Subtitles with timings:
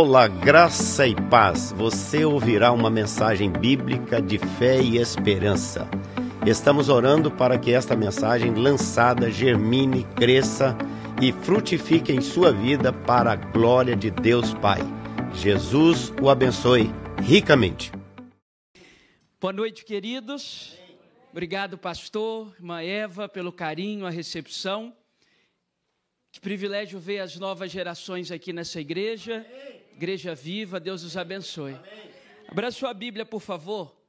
[0.00, 1.72] Olá, graça e paz.
[1.72, 5.90] Você ouvirá uma mensagem bíblica de fé e esperança.
[6.46, 10.78] Estamos orando para que esta mensagem lançada germine, cresça
[11.20, 14.78] e frutifique em sua vida para a glória de Deus Pai.
[15.34, 17.90] Jesus o abençoe ricamente.
[19.40, 20.78] Boa noite, queridos.
[21.32, 24.96] Obrigado, pastor, irmã Eva, pelo carinho, a recepção.
[26.30, 29.44] Que privilégio ver as novas gerações aqui nessa igreja.
[29.98, 31.76] Igreja viva, Deus os abençoe.
[32.46, 34.00] Abra sua Bíblia, por favor.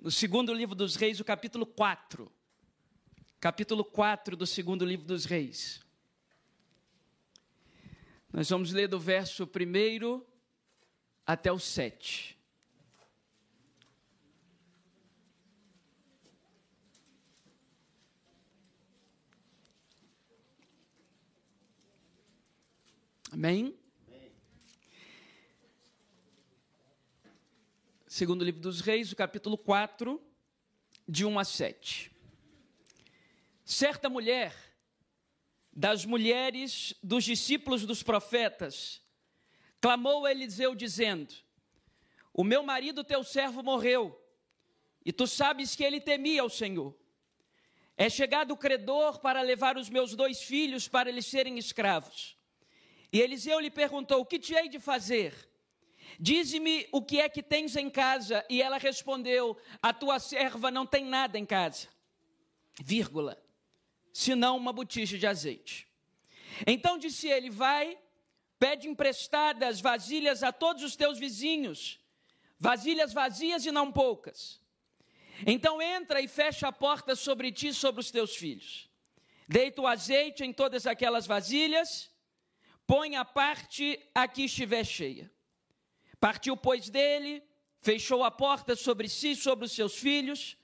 [0.00, 2.32] No segundo livro dos Reis, o capítulo 4.
[3.38, 5.84] Capítulo 4 do segundo livro dos Reis.
[8.32, 10.24] Nós vamos ler do verso 1
[11.26, 12.34] até o 7.
[23.30, 23.78] Amém?
[28.16, 30.18] Segundo livro dos Reis, o capítulo 4,
[31.06, 32.10] de 1 a 7.
[33.62, 34.54] Certa mulher,
[35.70, 39.02] das mulheres dos discípulos dos profetas,
[39.82, 41.34] clamou a Eliseu, dizendo:
[42.32, 44.18] O meu marido, teu servo, morreu,
[45.04, 46.96] e tu sabes que ele temia ao Senhor.
[47.98, 52.34] É chegado o credor para levar os meus dois filhos para eles serem escravos.
[53.12, 55.34] E Eliseu lhe perguntou: O que te hei de fazer?
[56.18, 58.44] Dize-me o que é que tens em casa.
[58.48, 61.88] E ela respondeu: A tua serva não tem nada em casa,
[62.82, 63.42] vírgula,
[64.12, 65.86] senão uma botija de azeite.
[66.66, 67.98] Então disse ele: Vai,
[68.58, 72.00] pede emprestadas vasilhas a todos os teus vizinhos,
[72.58, 74.60] vasilhas vazias e não poucas.
[75.46, 78.88] Então entra e fecha a porta sobre ti e sobre os teus filhos.
[79.46, 82.10] Deita o azeite em todas aquelas vasilhas
[82.86, 85.30] põe a parte a que estiver cheia.
[86.26, 87.40] Partiu, pois, dele,
[87.78, 90.56] fechou a porta sobre si e sobre os seus filhos.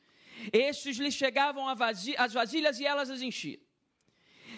[0.53, 3.61] Estes lhe chegavam as vasilhas e elas as enchiam.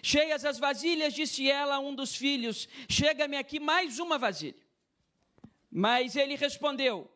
[0.03, 4.57] Cheias as vasilhas, disse ela a um dos filhos: Chega-me aqui mais uma vasilha.
[5.71, 7.15] Mas ele respondeu: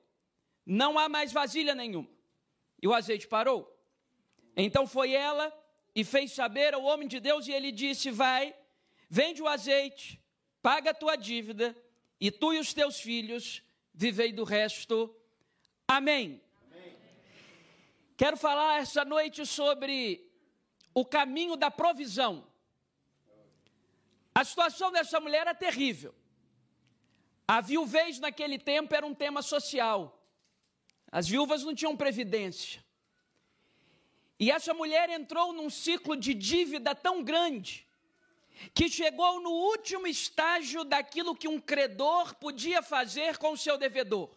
[0.67, 2.11] Não há mais vasilha nenhuma.
[2.83, 3.75] E o azeite parou.
[4.55, 5.51] Então foi ela
[5.95, 8.55] e fez saber ao homem de Deus, e ele disse: Vai,
[9.09, 10.23] vende o azeite,
[10.61, 11.75] paga a tua dívida,
[12.21, 13.67] e tu e os teus filhos
[13.99, 15.13] vivei do resto.
[15.89, 16.41] Amém.
[16.71, 16.97] Amém.
[18.17, 20.25] Quero falar essa noite sobre
[20.95, 22.47] o caminho da provisão.
[24.33, 26.15] A situação dessa mulher é terrível.
[27.49, 30.23] A viuvez naquele tempo era um tema social.
[31.11, 32.85] As viúvas não tinham previdência.
[34.39, 37.88] E essa mulher entrou num ciclo de dívida tão grande
[38.75, 44.37] que chegou no último estágio daquilo que um credor podia fazer com o seu devedor.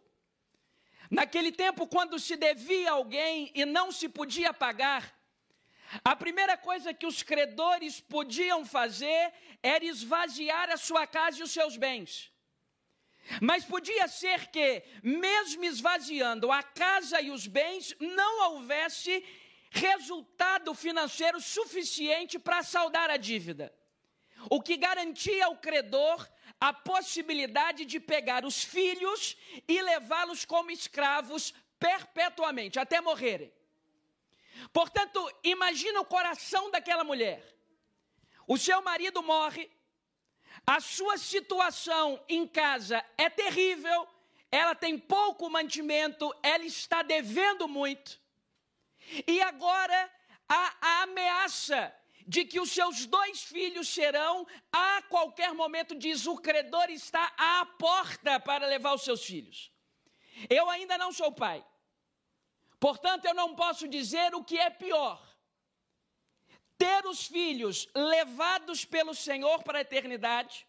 [1.09, 5.13] Naquele tempo, quando se devia alguém e não se podia pagar,
[6.05, 11.51] a primeira coisa que os credores podiam fazer era esvaziar a sua casa e os
[11.51, 12.31] seus bens.
[13.41, 19.23] Mas podia ser que, mesmo esvaziando a casa e os bens, não houvesse
[19.69, 23.71] resultado financeiro suficiente para saldar a dívida
[24.49, 26.27] o que garantia ao credor
[26.59, 29.35] a possibilidade de pegar os filhos
[29.67, 33.51] e levá-los como escravos perpetuamente, até morrerem.
[34.71, 37.43] Portanto, imagina o coração daquela mulher.
[38.47, 39.71] O seu marido morre,
[40.65, 44.07] a sua situação em casa é terrível,
[44.51, 48.19] ela tem pouco mantimento, ela está devendo muito.
[49.25, 50.11] E agora
[50.47, 51.95] a, a ameaça
[52.33, 57.65] de que os seus dois filhos serão, a qualquer momento, diz o credor está à
[57.65, 59.69] porta para levar os seus filhos.
[60.49, 61.61] Eu ainda não sou pai,
[62.79, 65.21] portanto, eu não posso dizer o que é pior.
[66.77, 70.65] Ter os filhos levados pelo Senhor para a eternidade,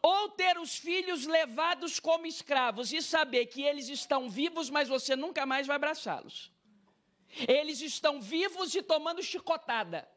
[0.00, 5.16] ou ter os filhos levados como escravos e saber que eles estão vivos, mas você
[5.16, 6.52] nunca mais vai abraçá-los.
[7.48, 10.08] Eles estão vivos e tomando chicotada.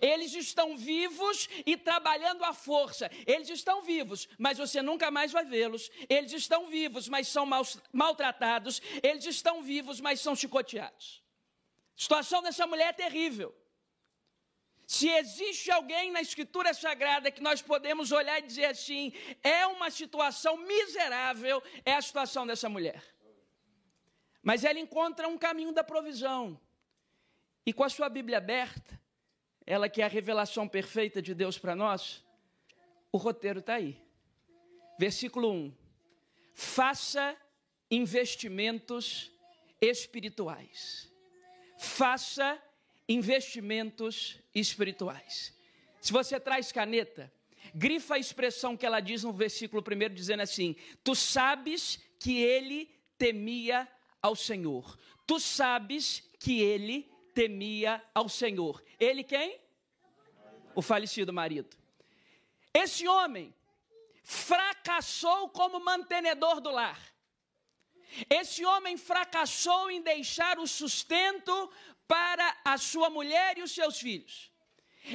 [0.00, 3.10] Eles estão vivos e trabalhando à força.
[3.26, 5.90] Eles estão vivos, mas você nunca mais vai vê-los.
[6.08, 7.62] Eles estão vivos, mas são mal,
[7.92, 8.80] maltratados.
[9.02, 11.22] Eles estão vivos, mas são chicoteados.
[11.96, 13.54] A situação dessa mulher é terrível.
[14.86, 19.12] Se existe alguém na Escritura Sagrada que nós podemos olhar e dizer assim,
[19.42, 23.02] é uma situação miserável, é a situação dessa mulher.
[24.42, 26.60] Mas ela encontra um caminho da provisão.
[27.64, 29.00] E com a sua Bíblia aberta,
[29.66, 32.24] ela que é a revelação perfeita de Deus para nós,
[33.10, 34.00] o roteiro está aí.
[34.98, 35.74] Versículo 1.
[36.54, 37.36] faça
[37.90, 39.30] investimentos
[39.80, 41.12] espirituais.
[41.78, 42.58] Faça
[43.08, 45.54] investimentos espirituais.
[46.00, 47.32] Se você traz caneta,
[47.74, 52.88] grifa a expressão que ela diz no versículo 1, dizendo assim: Tu sabes que ele
[53.18, 53.86] temia
[54.22, 54.98] ao Senhor.
[55.26, 58.82] Tu sabes que ele temia ao Senhor.
[58.98, 59.60] Ele quem?
[60.74, 61.76] O falecido marido.
[62.72, 63.54] Esse homem
[64.24, 66.98] fracassou como mantenedor do lar.
[68.30, 71.54] Esse homem fracassou em deixar o sustento
[72.08, 74.50] para a sua mulher e os seus filhos.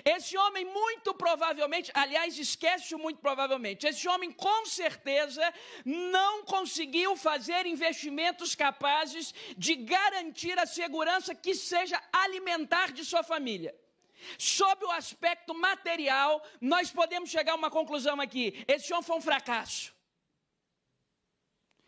[0.06, 5.54] Esse homem, muito provavelmente, aliás, esquece muito provavelmente, esse homem com certeza
[5.84, 13.76] não conseguiu fazer investimentos capazes de garantir a segurança que seja alimentar de sua família.
[14.38, 19.22] Sob o aspecto material, nós podemos chegar a uma conclusão aqui: esse homem foi um
[19.22, 19.94] fracasso.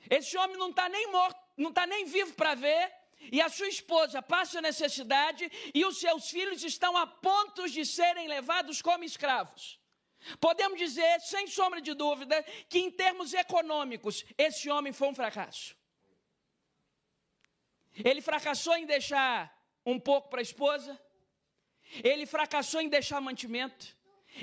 [0.10, 2.92] Esse homem não está nem morto, não está nem vivo para ver,
[3.32, 8.28] e a sua esposa passa necessidade, e os seus filhos estão a ponto de serem
[8.28, 9.80] levados como escravos.
[10.40, 15.76] Podemos dizer, sem sombra de dúvida, que em termos econômicos, esse homem foi um fracasso.
[17.94, 19.54] Ele fracassou em deixar
[19.86, 21.00] um pouco para a esposa,
[22.04, 23.96] ele fracassou em deixar mantimento,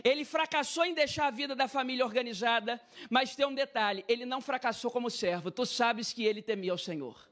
[0.04, 4.40] ele fracassou em deixar a vida da família organizada, mas tem um detalhe: ele não
[4.40, 5.50] fracassou como servo.
[5.50, 7.29] Tu sabes que ele temia o Senhor.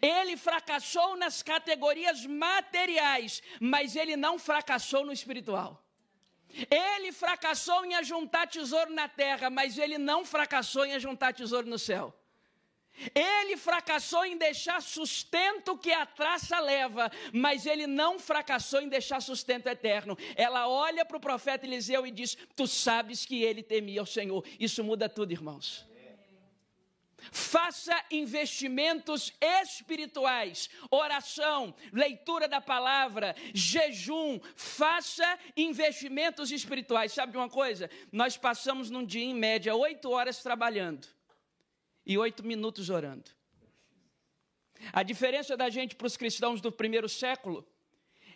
[0.00, 5.84] Ele fracassou nas categorias materiais, mas ele não fracassou no espiritual.
[6.70, 11.78] Ele fracassou em ajuntar tesouro na terra, mas ele não fracassou em ajuntar tesouro no
[11.78, 12.14] céu.
[13.14, 19.22] Ele fracassou em deixar sustento que a traça leva, mas ele não fracassou em deixar
[19.22, 20.18] sustento eterno.
[20.36, 24.44] Ela olha para o profeta Eliseu e diz: Tu sabes que ele temia o Senhor.
[24.58, 25.89] Isso muda tudo, irmãos.
[27.30, 37.12] Faça investimentos espirituais, oração, leitura da palavra, jejum, faça investimentos espirituais.
[37.12, 37.90] Sabe de uma coisa?
[38.10, 41.06] Nós passamos num dia, em média, oito horas trabalhando
[42.04, 43.30] e oito minutos orando.
[44.92, 47.66] A diferença da gente para os cristãos do primeiro século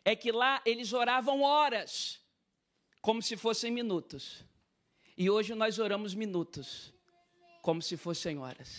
[0.04, 2.20] é que lá eles oravam horas,
[3.00, 4.44] como se fossem minutos.
[5.16, 6.93] E hoje nós oramos minutos,
[7.64, 8.70] como se fossem horas.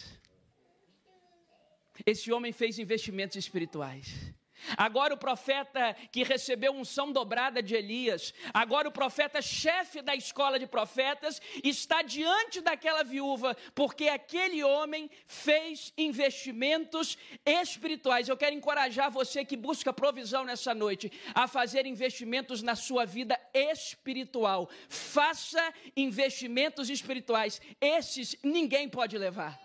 [2.05, 4.31] Esse homem fez investimentos espirituais.
[4.77, 10.59] Agora o profeta que recebeu unção dobrada de Elias, agora o profeta chefe da escola
[10.59, 18.27] de profetas, está diante daquela viúva, porque aquele homem fez investimentos espirituais.
[18.27, 23.39] Eu quero encorajar você que busca provisão nessa noite a fazer investimentos na sua vida
[23.53, 24.69] espiritual.
[24.89, 27.61] Faça investimentos espirituais.
[27.79, 29.59] Esses ninguém pode levar.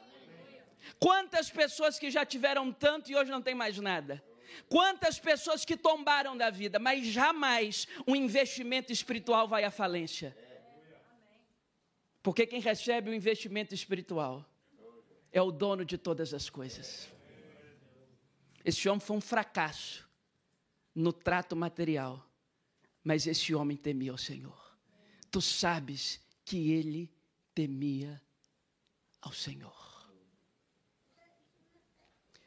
[0.99, 4.23] Quantas pessoas que já tiveram tanto e hoje não tem mais nada?
[4.69, 10.37] Quantas pessoas que tombaram da vida, mas jamais um investimento espiritual vai à falência.
[12.23, 14.45] Porque quem recebe o investimento espiritual
[15.33, 17.09] é o dono de todas as coisas.
[18.65, 20.09] Esse homem foi um fracasso
[20.95, 22.27] no trato material,
[23.03, 24.77] mas esse homem temia o Senhor.
[25.31, 27.11] Tu sabes que ele
[27.55, 28.21] temia
[29.23, 29.81] ao Senhor.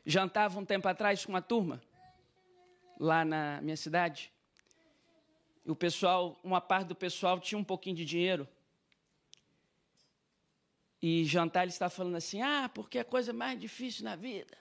[0.05, 1.81] Jantava um tempo atrás com uma turma
[3.03, 4.31] lá na minha cidade.
[5.65, 8.48] E o pessoal, uma parte do pessoal tinha um pouquinho de dinheiro.
[11.01, 14.57] E jantar ele está falando assim: "Ah, porque a coisa mais difícil na vida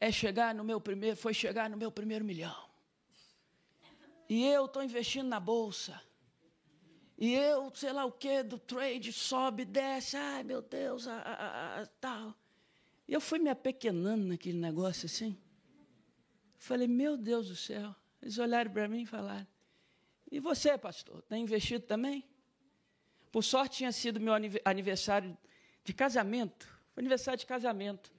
[0.00, 2.68] é chegar no meu primeiro, foi chegar no meu primeiro milhão.
[4.28, 6.00] E eu estou investindo na bolsa.
[7.18, 11.82] E eu, sei lá o que, do trade, sobe, desce, ai meu Deus, a, a,
[11.82, 12.34] a, tal.
[13.06, 15.36] E eu fui me apequenando naquele negócio assim.
[16.58, 17.94] Falei, meu Deus do céu.
[18.20, 19.46] Eles olharam para mim e falaram:
[20.30, 22.24] E você, pastor, tem investido também?
[23.30, 24.34] Por sorte, tinha sido meu
[24.64, 25.36] aniversário
[25.84, 26.66] de casamento.
[26.92, 28.12] Foi aniversário de casamento.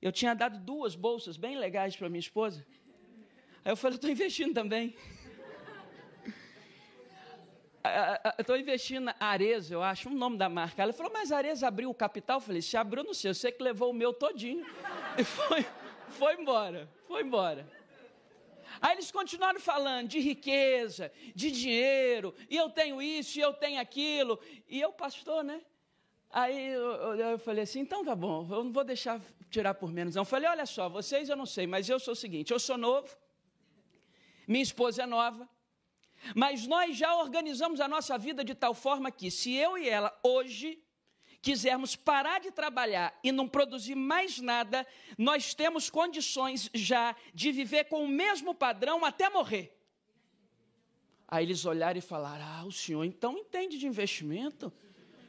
[0.00, 2.64] Eu tinha dado duas bolsas bem legais para minha esposa.
[3.64, 4.94] Aí eu falei: Estou investindo também.
[8.38, 10.82] Estou investindo na Areza, eu acho, o um nome da marca.
[10.82, 12.36] Ela falou, mas Areza abriu o capital?
[12.36, 14.66] Eu falei, se abriu, não sei, eu sei que levou o meu todinho.
[15.16, 15.66] E foi,
[16.10, 17.77] foi embora, foi embora.
[18.80, 23.80] Aí eles continuaram falando de riqueza, de dinheiro, e eu tenho isso, e eu tenho
[23.80, 25.60] aquilo, e eu, pastor, né?
[26.30, 29.20] Aí eu, eu, falei assim: então tá bom, eu não vou deixar
[29.50, 30.14] tirar por menos.
[30.14, 30.22] Não.
[30.22, 32.76] Eu falei: olha só, vocês eu não sei, mas eu sou o seguinte: eu sou
[32.76, 33.08] novo,
[34.46, 35.48] minha esposa é nova,
[36.34, 40.16] mas nós já organizamos a nossa vida de tal forma que, se eu e ela
[40.22, 40.82] hoje
[41.40, 47.84] quisermos parar de trabalhar e não produzir mais nada, nós temos condições já de viver
[47.84, 49.74] com o mesmo padrão até morrer.
[51.26, 54.72] Aí eles olharam e falaram: Ah, o senhor então entende de investimento?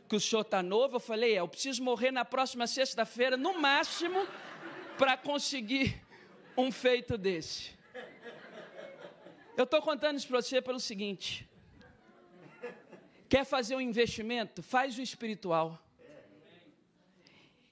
[0.08, 0.96] Que o senhor está novo?
[0.96, 4.26] Eu falei: É, eu preciso morrer na próxima sexta-feira, no máximo,
[4.98, 6.02] para conseguir
[6.58, 7.78] um feito desse.
[9.58, 11.50] Eu estou contando isso para você pelo seguinte:
[13.28, 14.64] quer fazer um investimento?
[14.64, 15.78] Faz o espiritual.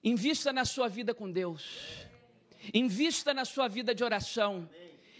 [0.07, 1.65] Invista na sua vida com Deus.
[2.73, 4.69] Invista na sua vida de oração.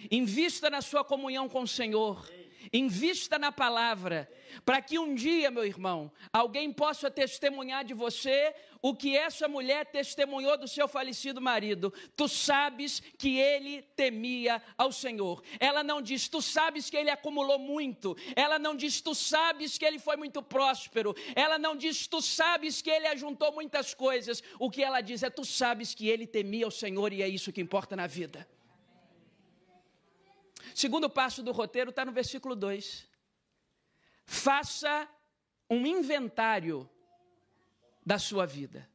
[0.10, 2.26] Invista na sua comunhão com o Senhor.
[2.72, 4.30] Invista na palavra,
[4.66, 9.86] para que um dia, meu irmão, alguém possa testemunhar de você o que essa mulher
[9.86, 11.94] testemunhou do seu falecido marido.
[12.16, 15.42] Tu sabes que ele temia ao Senhor.
[15.60, 18.16] Ela não diz, tu sabes que ele acumulou muito.
[18.36, 21.16] Ela não diz, tu sabes que ele foi muito próspero.
[21.36, 24.44] Ela não diz, tu sabes que ele ajuntou muitas coisas.
[24.60, 27.52] O que ela diz é, tu sabes que ele temia ao Senhor e é isso
[27.52, 28.48] que importa na vida.
[30.78, 33.08] Segundo passo do roteiro está no versículo 2.
[34.28, 35.10] Faça
[35.68, 36.88] um inventário
[38.06, 38.88] da sua vida.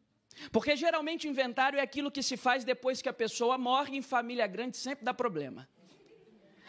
[0.53, 4.47] Porque geralmente inventário é aquilo que se faz depois que a pessoa morre em família
[4.47, 5.69] grande, sempre dá problema.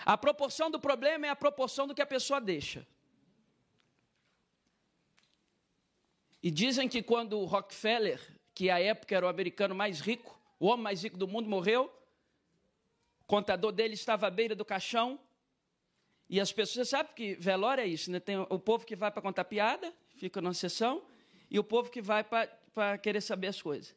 [0.04, 2.84] A proporção do problema é a proporção do que a pessoa deixa.
[6.42, 8.20] E dizem que quando Rockefeller,
[8.52, 11.94] que à época era o americano mais rico, o homem mais rico do mundo, morreu,
[13.34, 15.20] contador dele estava à beira do caixão.
[16.30, 18.20] E as pessoas, você sabe que velório é isso, né?
[18.20, 21.04] Tem o povo que vai para contar piada, fica numa sessão,
[21.50, 23.96] e o povo que vai para querer saber as coisas.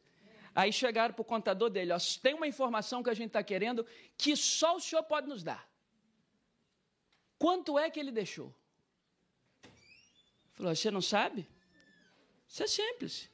[0.55, 3.85] Aí chegaram para o contador dele, ó, tem uma informação que a gente está querendo
[4.17, 5.69] que só o senhor pode nos dar.
[7.37, 8.51] Quanto é que ele deixou?
[10.55, 11.47] Falou, você não sabe?
[12.47, 13.29] Isso é simples.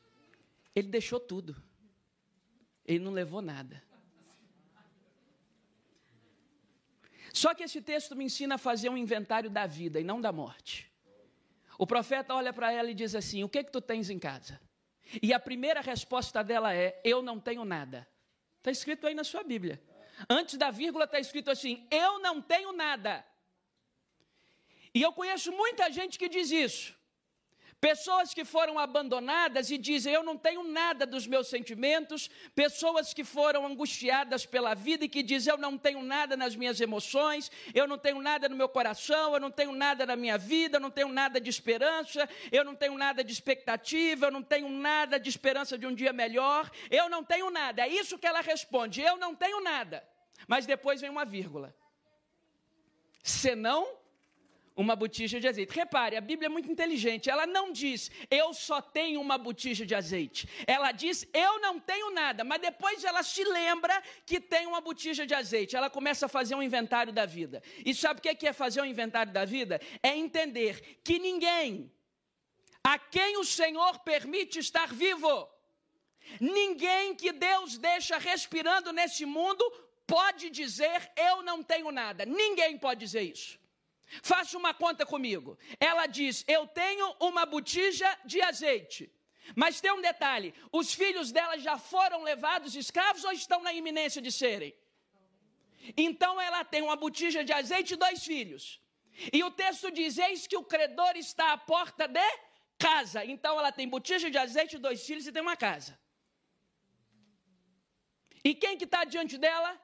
[0.76, 1.56] Ele deixou tudo.
[2.86, 3.82] Ele não levou nada.
[7.34, 10.32] Só que esse texto me ensina a fazer um inventário da vida e não da
[10.32, 10.90] morte.
[11.80, 14.62] O profeta olha para ela e diz assim: O que que tu tens em casa?
[15.22, 18.08] E a primeira resposta dela é: Eu não tenho nada.
[18.60, 19.82] Está escrito aí na sua Bíblia.
[20.30, 23.26] Antes da vírgula está escrito assim: Eu não tenho nada.
[24.94, 26.96] E eu conheço muita gente que diz isso.
[27.84, 32.30] Pessoas que foram abandonadas e dizem: Eu não tenho nada dos meus sentimentos.
[32.56, 36.80] Pessoas que foram angustiadas pela vida e que dizem: Eu não tenho nada nas minhas
[36.80, 37.52] emoções.
[37.76, 39.34] Eu não tenho nada no meu coração.
[39.34, 40.78] Eu não tenho nada na minha vida.
[40.78, 42.30] Eu não tenho nada de esperança.
[42.54, 44.28] Eu não tenho nada de expectativa.
[44.28, 46.72] Eu não tenho nada de esperança de um dia melhor.
[46.90, 47.82] Eu não tenho nada.
[47.82, 50.08] É isso que ela responde: Eu não tenho nada.
[50.48, 51.76] Mas depois vem uma vírgula.
[53.22, 54.03] Senão
[54.76, 55.74] uma botija de azeite.
[55.74, 57.30] Repare, a Bíblia é muito inteligente.
[57.30, 60.48] Ela não diz, eu só tenho uma botija de azeite.
[60.66, 62.44] Ela diz, eu não tenho nada.
[62.44, 65.76] Mas depois ela se lembra que tem uma botija de azeite.
[65.76, 67.62] Ela começa a fazer um inventário da vida.
[67.86, 69.80] E sabe o que é fazer um inventário da vida?
[70.02, 71.92] É entender que ninguém
[72.84, 75.50] a quem o Senhor permite estar vivo,
[76.40, 79.64] ninguém que Deus deixa respirando nesse mundo,
[80.06, 82.26] pode dizer, eu não tenho nada.
[82.26, 83.58] Ninguém pode dizer isso.
[84.22, 85.58] Faça uma conta comigo.
[85.80, 89.12] Ela diz: Eu tenho uma botija de azeite.
[89.56, 94.22] Mas tem um detalhe: os filhos dela já foram levados escravos ou estão na iminência
[94.22, 94.74] de serem?
[95.98, 98.82] Então ela tem uma botija de azeite e dois filhos.
[99.32, 102.30] E o texto diz: Eis que o credor está à porta de
[102.78, 103.26] casa.
[103.26, 106.00] Então ela tem botija de azeite, dois filhos e tem uma casa.
[108.44, 109.80] E quem que está diante dela?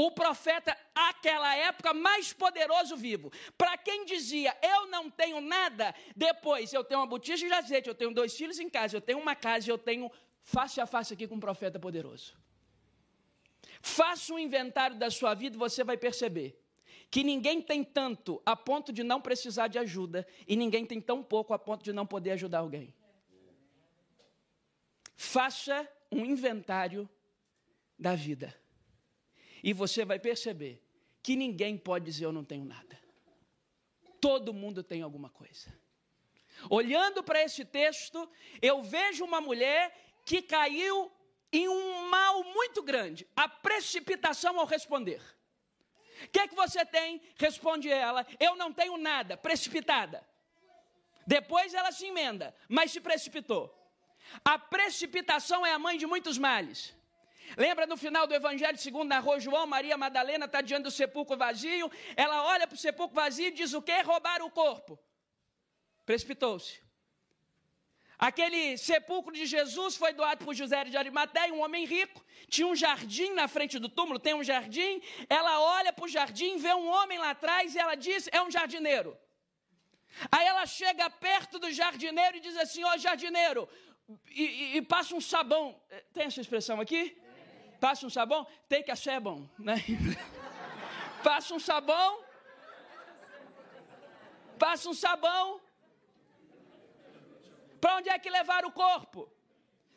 [0.00, 3.32] O profeta, aquela época, mais poderoso vivo.
[3.56, 7.96] Para quem dizia, eu não tenho nada, depois eu tenho uma botija de azeite, eu
[7.96, 10.08] tenho dois filhos em casa, eu tenho uma casa, eu tenho
[10.40, 12.36] face a face aqui com um profeta poderoso.
[13.82, 16.56] Faça um inventário da sua vida e você vai perceber
[17.10, 21.24] que ninguém tem tanto a ponto de não precisar de ajuda e ninguém tem tão
[21.24, 22.94] pouco a ponto de não poder ajudar alguém.
[25.16, 27.10] Faça um inventário
[27.98, 28.54] da vida.
[29.62, 30.82] E você vai perceber
[31.22, 32.98] que ninguém pode dizer eu não tenho nada.
[34.20, 35.72] Todo mundo tem alguma coisa.
[36.68, 38.28] Olhando para esse texto,
[38.60, 41.12] eu vejo uma mulher que caiu
[41.52, 45.22] em um mal muito grande, a precipitação ao responder.
[46.24, 47.22] O que é que você tem?
[47.36, 50.26] Responde ela, eu não tenho nada, precipitada.
[51.26, 53.74] Depois ela se emenda, mas se precipitou.
[54.44, 56.94] A precipitação é a mãe de muitos males.
[57.56, 61.90] Lembra no final do Evangelho segundo narrou João, Maria Madalena está diante do sepulcro vazio,
[62.16, 64.00] ela olha para o sepulcro vazio e diz o que?
[64.02, 64.98] Roubar o corpo.
[66.04, 66.80] Precipitou-se.
[68.18, 72.24] Aquele sepulcro de Jesus foi doado por José de Arimateia, um homem rico.
[72.48, 75.00] Tinha um jardim na frente do túmulo, tem um jardim.
[75.28, 78.50] Ela olha para o jardim, vê um homem lá atrás e ela diz: é um
[78.50, 79.16] jardineiro.
[80.32, 83.68] Aí ela chega perto do jardineiro e diz assim: ó, oh, jardineiro,
[84.30, 85.80] e, e, e, passa um sabão.
[86.12, 87.16] Tem essa expressão aqui?
[87.80, 88.46] Passa um sabão?
[88.68, 89.76] Take a sabão, né?
[91.22, 92.24] passa um sabão.
[94.58, 95.60] Passa um sabão
[97.80, 99.28] para onde é que levaram o corpo?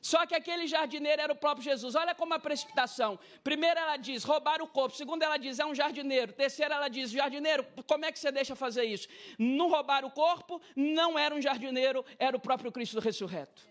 [0.01, 1.93] Só que aquele jardineiro era o próprio Jesus.
[1.93, 3.19] Olha como a precipitação.
[3.43, 4.97] Primeiro ela diz, roubar o corpo.
[4.97, 6.33] Segundo ela diz, é um jardineiro.
[6.33, 9.07] Terceiro ela diz, jardineiro, como é que você deixa fazer isso?
[9.37, 13.61] Não roubar o corpo, não era um jardineiro, era o próprio Cristo ressurreto.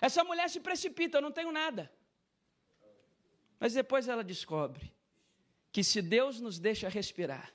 [0.00, 1.88] Essa mulher se precipita, eu não tenho nada.
[3.64, 4.92] Mas depois ela descobre
[5.72, 7.50] que se Deus nos deixa respirar,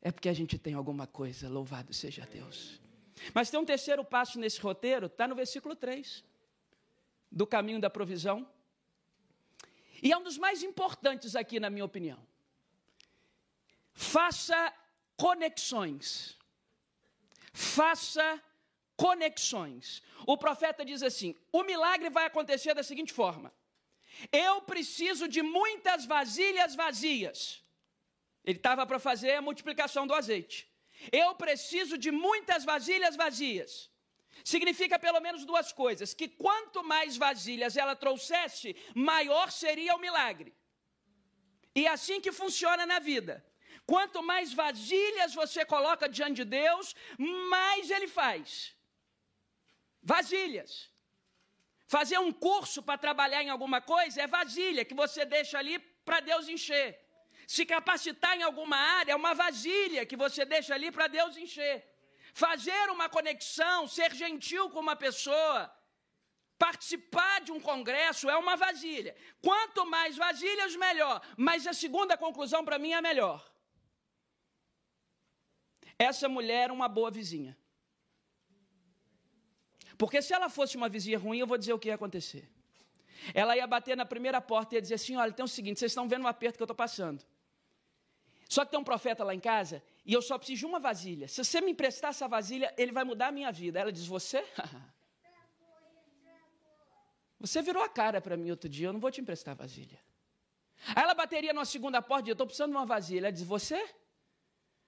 [0.00, 2.80] é porque a gente tem alguma coisa, louvado seja Deus.
[3.34, 6.22] Mas tem um terceiro passo nesse roteiro, está no versículo 3,
[7.32, 8.48] do caminho da provisão.
[10.00, 12.24] E é um dos mais importantes aqui, na minha opinião.
[13.92, 14.72] Faça
[15.16, 16.38] conexões.
[17.52, 18.40] Faça
[18.96, 20.00] conexões.
[20.28, 23.52] O profeta diz assim: o milagre vai acontecer da seguinte forma:
[24.32, 27.62] eu preciso de muitas vasilhas vazias.
[28.44, 30.70] Ele estava para fazer a multiplicação do azeite.
[31.10, 33.90] Eu preciso de muitas vasilhas vazias.
[34.44, 40.54] Significa pelo menos duas coisas: que quanto mais vasilhas ela trouxesse, maior seria o milagre.
[41.74, 43.44] E é assim que funciona na vida.
[43.86, 48.74] Quanto mais vasilhas você coloca diante de Deus, mais Ele faz.
[50.02, 50.93] Vasilhas.
[51.86, 56.20] Fazer um curso para trabalhar em alguma coisa é vasilha que você deixa ali para
[56.20, 56.98] Deus encher.
[57.46, 61.86] Se capacitar em alguma área é uma vasilha que você deixa ali para Deus encher.
[62.32, 65.72] Fazer uma conexão, ser gentil com uma pessoa,
[66.58, 69.14] participar de um congresso é uma vasilha.
[69.42, 71.20] Quanto mais vasilhas, melhor.
[71.36, 73.44] Mas a segunda conclusão para mim é melhor.
[75.98, 77.56] Essa mulher é uma boa vizinha.
[79.96, 82.48] Porque se ela fosse uma vizinha ruim, eu vou dizer o que ia acontecer.
[83.32, 85.92] Ela ia bater na primeira porta e ia dizer assim: olha, tem o seguinte, vocês
[85.92, 87.24] estão vendo o aperto que eu estou passando.
[88.48, 91.26] Só que tem um profeta lá em casa e eu só preciso de uma vasilha.
[91.28, 93.78] Se você me emprestar essa vasilha, ele vai mudar a minha vida.
[93.78, 94.44] Ela diz: Você?
[97.40, 100.00] Você virou a cara para mim outro dia, eu não vou te emprestar vasilha.
[100.94, 103.26] Aí ela bateria numa segunda porta e eu estou precisando de uma vasilha.
[103.26, 103.82] Ela diz: Você?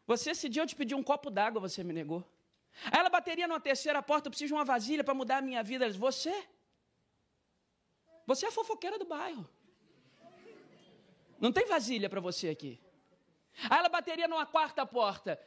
[0.07, 2.25] Você, esse dia eu te pedi um copo d'água, você me negou.
[2.85, 5.63] Aí ela bateria numa terceira porta, eu preciso de uma vasilha para mudar a minha
[5.63, 5.85] vida.
[5.85, 6.35] Ela diz: Você?
[8.27, 9.49] Você é a fofoqueira do bairro.
[11.41, 12.81] Não tem vasilha para você aqui.
[13.71, 15.41] Aí ela bateria numa quarta porta.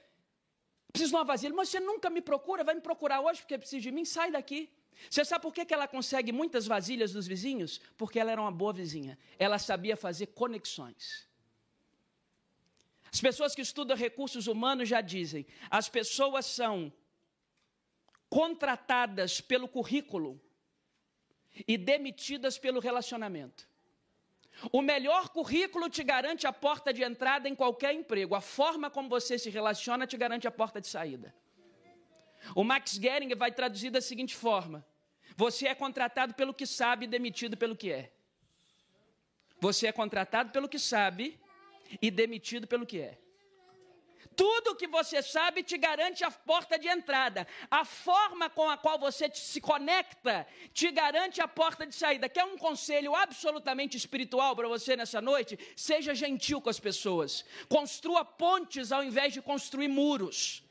[0.91, 1.53] Preciso de uma vasilha.
[1.53, 4.69] Mas você nunca me procura, vai me procurar hoje porque precisa de mim, sai daqui.
[5.09, 7.79] Você sabe por que ela consegue muitas vasilhas dos vizinhos?
[7.97, 9.17] Porque ela era uma boa vizinha.
[9.37, 11.29] Ela sabia fazer conexões.
[13.11, 16.91] As pessoas que estudam recursos humanos já dizem: as pessoas são
[18.29, 20.39] contratadas pelo currículo
[21.67, 23.67] e demitidas pelo relacionamento.
[24.71, 28.35] O melhor currículo te garante a porta de entrada em qualquer emprego.
[28.35, 31.33] A forma como você se relaciona te garante a porta de saída.
[32.55, 34.85] O Max Gehring vai traduzir da seguinte forma:
[35.35, 38.11] Você é contratado pelo que sabe e demitido pelo que é.
[39.61, 41.39] Você é contratado pelo que sabe
[42.01, 43.17] e demitido pelo que é.
[44.39, 47.45] Tudo que você sabe te garante a porta de entrada.
[47.69, 52.29] A forma com a qual você se conecta te garante a porta de saída.
[52.29, 55.59] Quer um conselho absolutamente espiritual para você nessa noite?
[55.75, 57.43] Seja gentil com as pessoas.
[57.67, 60.63] Construa pontes ao invés de construir muros.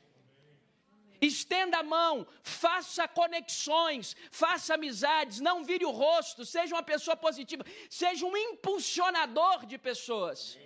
[1.21, 7.63] Estenda a mão, faça conexões, faça amizades, não vire o rosto, seja uma pessoa positiva,
[7.87, 10.57] seja um impulsionador de pessoas.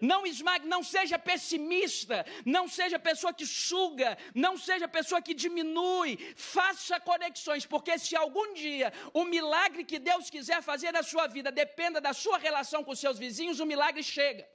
[0.00, 6.16] Não esmague, não seja pessimista, não seja pessoa que suga, não seja pessoa que diminui.
[6.36, 11.50] Faça conexões, porque se algum dia o milagre que Deus quiser fazer na sua vida
[11.50, 14.48] dependa da sua relação com seus vizinhos, o milagre chega.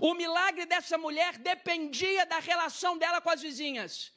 [0.00, 4.12] O milagre dessa mulher dependia da relação dela com as vizinhas.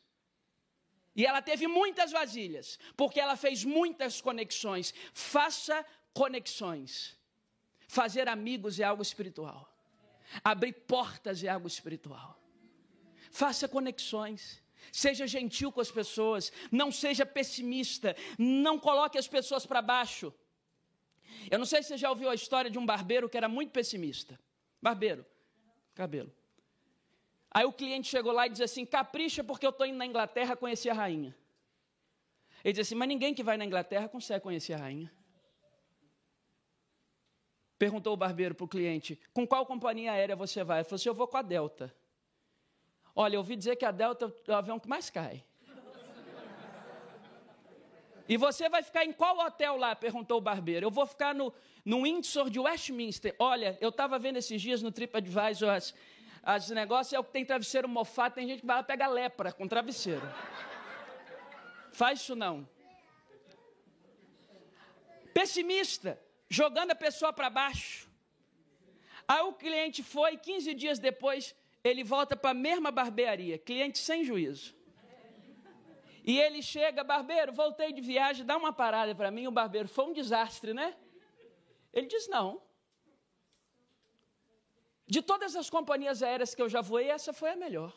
[1.16, 4.94] E ela teve muitas vasilhas, porque ela fez muitas conexões.
[5.14, 7.19] Faça conexões.
[7.90, 9.68] Fazer amigos é algo espiritual.
[10.44, 12.40] Abrir portas é algo espiritual.
[13.32, 14.62] Faça conexões.
[14.92, 16.54] Seja gentil com as pessoas.
[16.72, 18.16] Não seja pessimista.
[18.38, 20.32] Não coloque as pessoas para baixo.
[21.50, 23.72] Eu não sei se você já ouviu a história de um barbeiro que era muito
[23.72, 24.40] pessimista.
[24.80, 25.26] Barbeiro,
[25.96, 26.32] cabelo.
[27.50, 30.56] Aí o cliente chegou lá e disse assim: capricha porque eu estou indo na Inglaterra
[30.56, 31.36] conhecer a rainha.
[32.64, 35.12] Ele disse assim: Mas ninguém que vai na Inglaterra consegue conhecer a rainha.
[37.80, 40.80] Perguntou o barbeiro para o cliente: Com qual companhia aérea você vai?
[40.80, 41.96] Ele falou assim: Eu vou com a Delta.
[43.16, 45.44] Olha, eu ouvi dizer que a Delta é o avião que mais cai.
[48.28, 49.96] E você vai ficar em qual hotel lá?
[49.96, 50.86] Perguntou o barbeiro.
[50.86, 51.52] Eu vou ficar no,
[51.84, 53.34] no Windsor de Westminster.
[53.40, 55.96] Olha, eu estava vendo esses dias no TripAdvisor as,
[56.44, 59.52] as negócios, é o que tem travesseiro mofado, tem gente que vai lá pegar lepra
[59.52, 60.22] com travesseiro.
[61.92, 62.70] Faz isso não.
[65.34, 68.10] Pessimista, jogando a pessoa para baixo.
[69.28, 74.24] Aí o cliente foi, 15 dias depois, ele volta para a mesma barbearia, cliente sem
[74.24, 74.76] juízo.
[76.26, 79.48] E ele chega, barbeiro, voltei de viagem, dá uma parada para mim.
[79.48, 80.96] O barbeiro, foi um desastre, né?
[81.94, 82.62] Ele diz: não.
[85.08, 87.94] De todas as companhias aéreas que eu já voei, essa foi a melhor.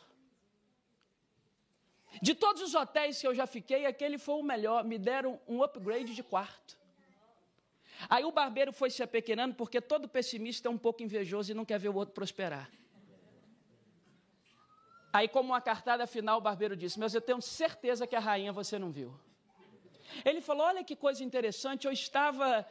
[2.21, 4.83] De todos os hotéis que eu já fiquei, aquele foi o melhor.
[4.83, 6.77] Me deram um upgrade de quarto.
[8.09, 11.65] Aí o barbeiro foi se apequenando, porque todo pessimista é um pouco invejoso e não
[11.65, 12.69] quer ver o outro prosperar.
[15.11, 18.51] Aí, como uma cartada final, o barbeiro disse: Mas eu tenho certeza que a rainha
[18.51, 19.13] você não viu.
[20.25, 22.65] Ele falou: Olha que coisa interessante, eu estava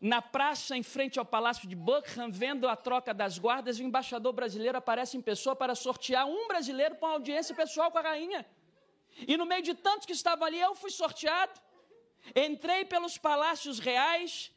[0.00, 4.32] na praça em frente ao palácio de Buckingham, vendo a troca das guardas, o embaixador
[4.32, 8.44] brasileiro aparece em pessoa para sortear um brasileiro para uma audiência pessoal com a rainha.
[9.26, 11.58] E no meio de tantos que estavam ali, eu fui sorteado.
[12.34, 14.52] Entrei pelos palácios reais.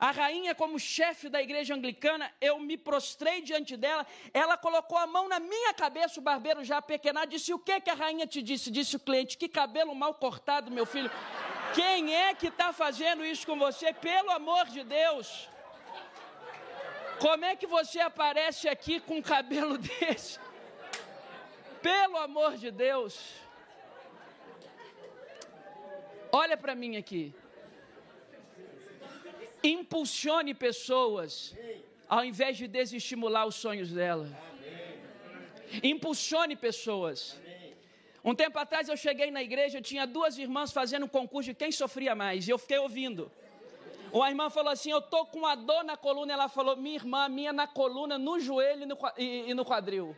[0.00, 4.06] A rainha, como chefe da igreja anglicana, eu me prostrei diante dela.
[4.32, 7.90] Ela colocou a mão na minha cabeça, o barbeiro já pequenado, disse: O que, que
[7.90, 8.70] a rainha te disse?
[8.70, 11.10] Disse o cliente: Que cabelo mal cortado, meu filho.
[11.74, 13.92] Quem é que está fazendo isso com você?
[13.92, 15.50] Pelo amor de Deus.
[17.20, 20.40] Como é que você aparece aqui com um cabelo desse?
[21.82, 23.34] Pelo amor de Deus.
[26.32, 27.34] Olha para mim aqui.
[29.62, 31.54] Impulsione pessoas
[32.08, 34.28] ao invés de desestimular os sonhos dela.
[35.82, 37.38] Impulsione pessoas.
[38.24, 41.70] Um tempo atrás eu cheguei na igreja, tinha duas irmãs fazendo um concurso de quem
[41.70, 43.30] sofria mais, e eu fiquei ouvindo.
[44.12, 46.32] Uma irmã falou assim: Eu estou com a dor na coluna.
[46.32, 50.16] Ela falou: Minha irmã, minha na coluna, no joelho e no, e no quadril.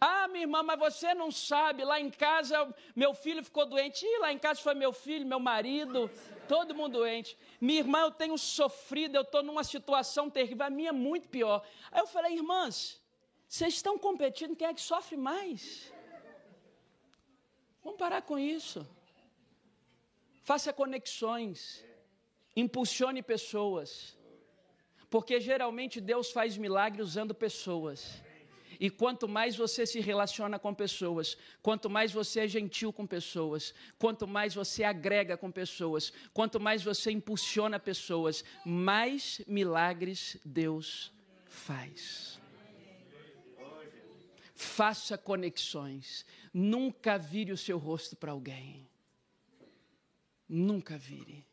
[0.00, 4.04] Ah, minha irmã, mas você não sabe, lá em casa meu filho ficou doente.
[4.04, 6.10] Ih, lá em casa foi meu filho, meu marido,
[6.46, 7.36] todo mundo doente.
[7.60, 11.66] Minha irmã, eu tenho sofrido, eu estou numa situação terrível, a minha é muito pior.
[11.90, 13.00] Aí eu falei, irmãs,
[13.48, 15.92] vocês estão competindo, quem é que sofre mais?
[17.82, 18.86] Vamos parar com isso.
[20.42, 21.84] Faça conexões,
[22.54, 24.16] impulsione pessoas,
[25.10, 28.22] porque geralmente Deus faz milagre usando pessoas.
[28.78, 33.74] E quanto mais você se relaciona com pessoas, quanto mais você é gentil com pessoas,
[33.98, 41.12] quanto mais você agrega com pessoas, quanto mais você impulsiona pessoas, mais milagres Deus
[41.46, 42.38] faz.
[44.54, 46.24] Faça conexões.
[46.52, 48.88] Nunca vire o seu rosto para alguém.
[50.48, 51.46] Nunca vire.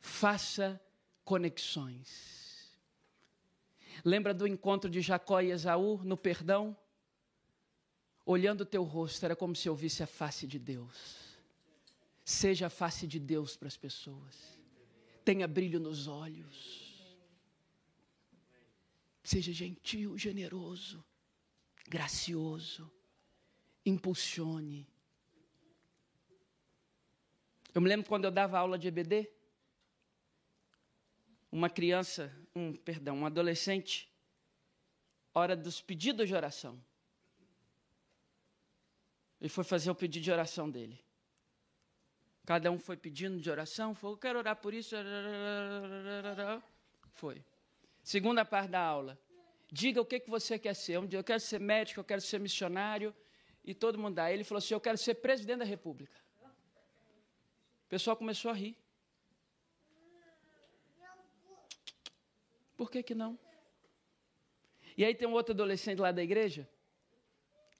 [0.00, 0.80] Faça
[1.24, 2.41] conexões.
[4.04, 6.76] Lembra do encontro de Jacó e Esaú no perdão?
[8.24, 11.38] Olhando o teu rosto, era como se eu visse a face de Deus.
[12.24, 14.58] Seja a face de Deus para as pessoas.
[15.24, 16.92] Tenha brilho nos olhos.
[19.22, 21.04] Seja gentil, generoso,
[21.88, 22.90] gracioso
[23.84, 24.86] impulsione.
[27.74, 29.28] Eu me lembro quando eu dava aula de EBD,
[31.52, 34.10] uma criança, um, perdão, um adolescente,
[35.34, 36.82] hora dos pedidos de oração.
[39.38, 40.98] Ele foi fazer o pedido de oração dele.
[42.46, 44.96] Cada um foi pedindo de oração, falou, quero orar por isso.
[47.12, 47.44] Foi.
[48.02, 49.18] Segunda parte da aula.
[49.70, 50.94] Diga o que, que você quer ser.
[50.94, 53.14] Eu quero ser médico, eu quero ser missionário,
[53.64, 54.32] e todo mundo dá.
[54.32, 56.20] Ele falou assim: Eu quero ser presidente da República.
[57.86, 58.76] O pessoal começou a rir.
[62.76, 63.38] Por que, que não?
[64.96, 66.68] E aí tem um outro adolescente lá da igreja.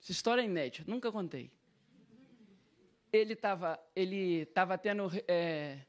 [0.01, 1.51] Essa história é inédita, nunca contei.
[3.13, 5.81] Ele estava ele tava tendo é,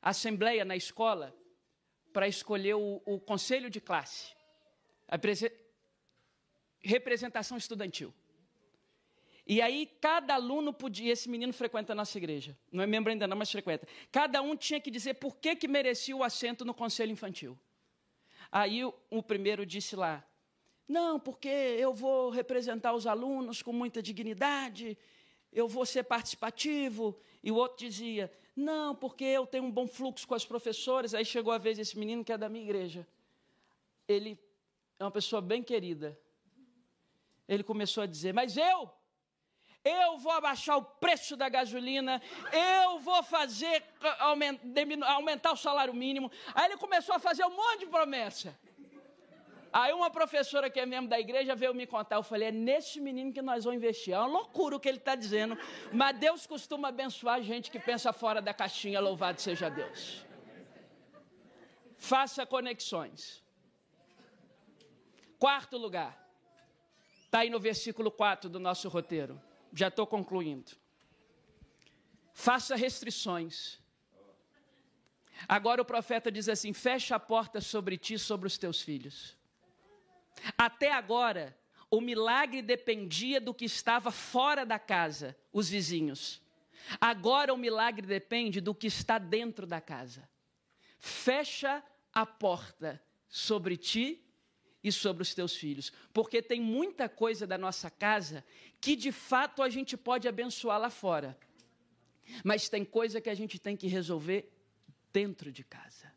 [0.00, 1.34] assembleia na escola
[2.12, 4.34] para escolher o, o, conselho de classe,
[5.08, 5.16] a
[6.82, 8.12] representação estudantil.
[9.46, 13.26] E aí cada aluno podia, esse menino frequenta a nossa igreja, não é membro ainda
[13.26, 13.88] não, mas frequenta.
[14.10, 17.58] Cada um tinha que dizer por que, que merecia o assento no conselho infantil.
[18.52, 20.22] Aí o, primeiro disse lá,
[20.86, 24.98] não, porque eu vou representar os alunos com muita dignidade,
[25.50, 27.18] eu vou ser participativo.
[27.42, 31.14] E o outro dizia, não, porque eu tenho um bom fluxo com as professoras.
[31.14, 33.08] Aí chegou a vez esse menino que é da minha igreja.
[34.06, 34.38] Ele
[34.98, 36.18] é uma pessoa bem querida.
[37.48, 38.90] Ele começou a dizer, mas eu,
[39.84, 43.82] eu vou abaixar o preço da gasolina, eu vou fazer
[45.00, 46.30] aumentar o salário mínimo.
[46.54, 48.56] Aí ele começou a fazer um monte de promessa.
[49.72, 52.16] Aí uma professora que é membro da igreja veio me contar.
[52.16, 54.12] Eu falei: é nesse menino que nós vamos investir.
[54.12, 55.56] É uma loucura o que ele está dizendo.
[55.90, 59.00] Mas Deus costuma abençoar a gente que pensa fora da caixinha.
[59.00, 60.26] Louvado seja Deus.
[61.96, 63.42] Faça conexões.
[65.38, 66.22] Quarto lugar.
[67.24, 69.40] Está aí no versículo 4 do nosso roteiro.
[69.72, 70.72] Já estou concluindo.
[72.32, 73.80] Faça restrições.
[75.48, 79.36] Agora o profeta diz assim: fecha a porta sobre ti sobre os teus filhos.
[80.56, 81.56] Até agora,
[81.90, 86.40] o milagre dependia do que estava fora da casa, os vizinhos.
[87.00, 90.28] Agora o milagre depende do que está dentro da casa.
[90.98, 91.82] Fecha
[92.12, 94.24] a porta sobre ti
[94.82, 98.44] e sobre os teus filhos, porque tem muita coisa da nossa casa
[98.80, 101.38] que de fato a gente pode abençoar lá fora.
[102.44, 104.50] Mas tem coisa que a gente tem que resolver
[105.12, 106.12] dentro de casa.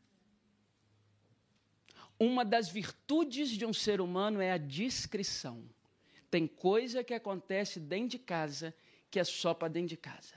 [2.19, 5.63] Uma das virtudes de um ser humano é a discrição.
[6.31, 8.73] Tem coisa que acontece dentro de casa
[9.11, 10.35] que é só para dentro de casa.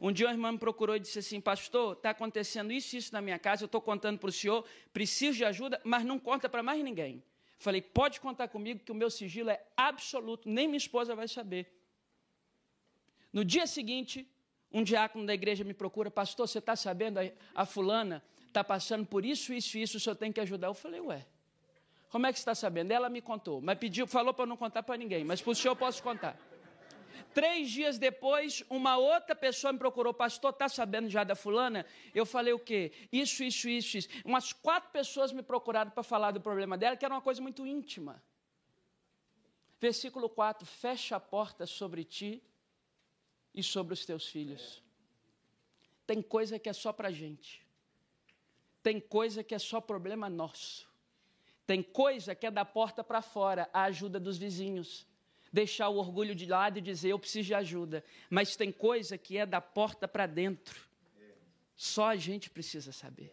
[0.00, 3.12] Um dia uma irmã me procurou e disse assim: Pastor, está acontecendo isso e isso
[3.12, 6.48] na minha casa, eu estou contando para o senhor, preciso de ajuda, mas não conta
[6.48, 7.22] para mais ninguém.
[7.58, 11.72] Falei: Pode contar comigo, que o meu sigilo é absoluto, nem minha esposa vai saber.
[13.32, 14.26] No dia seguinte,
[14.72, 17.18] um diácono da igreja me procura: Pastor, você está sabendo,
[17.54, 20.68] a, fulana está passando por isso, isso e isso, o senhor tem que ajudar.
[20.68, 21.26] Eu falei, ué,
[22.10, 22.90] como é que você está sabendo?
[22.92, 25.72] Ela me contou, mas pediu, falou para não contar para ninguém, mas para o senhor
[25.72, 26.38] eu posso contar.
[27.34, 31.84] Três dias depois, uma outra pessoa me procurou, pastor, está sabendo já da fulana?
[32.14, 32.92] Eu falei o quê?
[33.12, 34.08] Isso, isso, isso, isso.
[34.24, 37.66] Umas quatro pessoas me procuraram para falar do problema dela, que era uma coisa muito
[37.66, 38.22] íntima.
[39.80, 42.42] Versículo 4: Fecha a porta sobre ti
[43.54, 44.82] e sobre os teus filhos.
[46.06, 47.66] Tem coisa que é só para gente.
[48.82, 50.88] Tem coisa que é só problema nosso.
[51.66, 55.04] Tem coisa que é da porta para fora, a ajuda dos vizinhos.
[55.52, 58.04] Deixar o orgulho de lado e dizer eu preciso de ajuda.
[58.28, 60.80] Mas tem coisa que é da porta para dentro.
[61.74, 63.32] Só a gente precisa saber.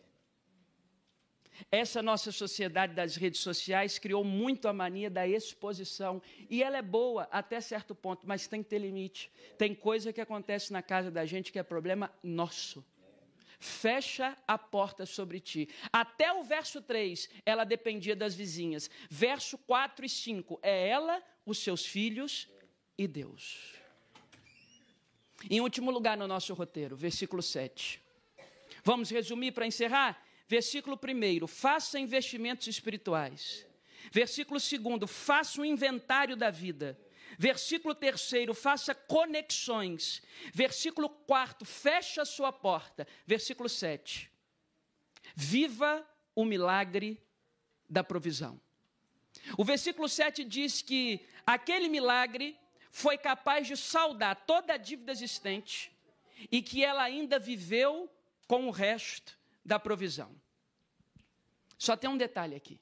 [1.72, 6.22] Essa nossa sociedade das redes sociais criou muito a mania da exposição.
[6.50, 9.32] E ela é boa até certo ponto, mas tem que ter limite.
[9.58, 12.84] Tem coisa que acontece na casa da gente que é problema nosso
[13.64, 15.70] fecha a porta sobre ti.
[15.92, 18.90] Até o verso 3, ela dependia das vizinhas.
[19.10, 22.48] Verso 4 e 5, é ela, os seus filhos
[22.98, 23.74] e Deus.
[25.50, 28.02] Em último lugar no nosso roteiro, versículo 7.
[28.84, 30.22] Vamos resumir para encerrar?
[30.48, 33.66] Versículo 1, faça investimentos espirituais.
[34.12, 37.00] Versículo 2, faça um inventário da vida.
[37.38, 40.22] Versículo terceiro, faça conexões.
[40.54, 43.08] Versículo quarto, feche a sua porta.
[43.26, 44.30] Versículo sete,
[45.36, 47.22] viva o milagre
[47.90, 48.60] da provisão.
[49.58, 52.58] O versículo 7 diz que aquele milagre
[52.92, 55.92] foi capaz de saldar toda a dívida existente
[56.52, 58.10] e que ela ainda viveu
[58.48, 60.30] com o resto da provisão.
[61.78, 62.80] Só tem um detalhe aqui.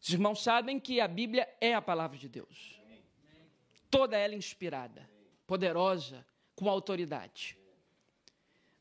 [0.00, 2.80] Os irmãos sabem que a Bíblia é a palavra de Deus.
[3.90, 5.08] Toda ela inspirada,
[5.46, 7.57] poderosa, com autoridade.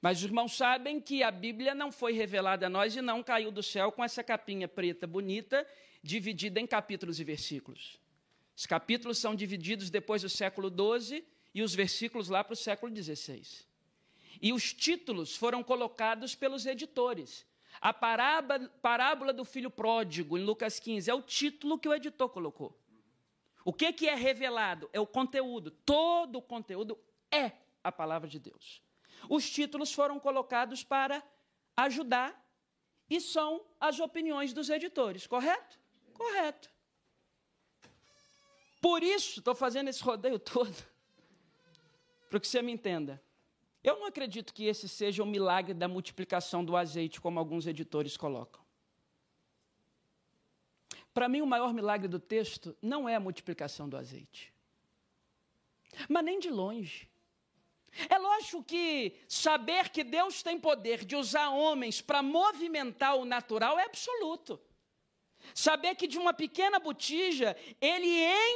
[0.01, 3.51] Mas os irmãos sabem que a Bíblia não foi revelada a nós e não caiu
[3.51, 5.67] do céu com essa capinha preta bonita,
[6.03, 7.99] dividida em capítulos e versículos.
[8.55, 12.95] Os capítulos são divididos depois do século XII e os versículos lá para o século
[12.95, 13.43] XVI.
[14.39, 17.45] E os títulos foram colocados pelos editores.
[17.81, 22.75] A parábola, do filho pródigo, em Lucas 15, é o título que o editor colocou.
[23.65, 24.89] O que é revelado?
[24.93, 25.71] É o conteúdo.
[25.71, 26.97] Todo o conteúdo
[27.31, 27.51] é
[27.83, 28.81] a palavra de Deus.
[29.29, 31.23] Os títulos foram colocados para
[31.75, 32.43] ajudar
[33.09, 35.79] e são as opiniões dos editores, correto?
[36.13, 36.69] Correto.
[38.81, 40.75] Por isso, estou fazendo esse rodeio todo,
[42.29, 43.21] para que você me entenda.
[43.83, 48.17] Eu não acredito que esse seja o milagre da multiplicação do azeite, como alguns editores
[48.17, 48.61] colocam.
[51.13, 54.53] Para mim, o maior milagre do texto não é a multiplicação do azeite,
[56.07, 57.09] mas nem de longe.
[58.09, 63.79] É lógico que saber que Deus tem poder de usar homens para movimentar o natural
[63.79, 64.61] é absoluto.
[65.53, 68.07] Saber que de uma pequena botija ele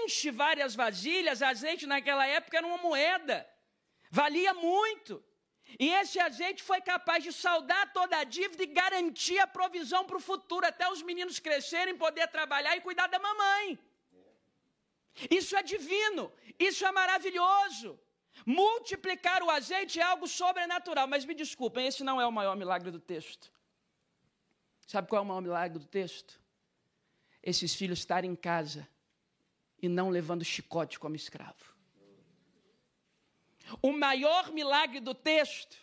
[0.04, 3.48] enche várias vasilhas, azeite naquela época era uma moeda,
[4.10, 5.24] valia muito.
[5.80, 10.18] E esse azeite foi capaz de saldar toda a dívida e garantir a provisão para
[10.18, 13.80] o futuro, até os meninos crescerem, poder trabalhar e cuidar da mamãe.
[15.30, 18.00] Isso é divino, isso é maravilhoso.
[18.46, 22.92] Multiplicar o azeite é algo sobrenatural, mas me desculpem, esse não é o maior milagre
[22.92, 23.52] do texto.
[24.88, 26.40] Sabe qual é o maior milagre do texto?
[27.42, 28.88] Esses filhos estarem em casa
[29.82, 31.72] e não levando chicote como escravo.
[33.82, 35.78] O maior milagre do texto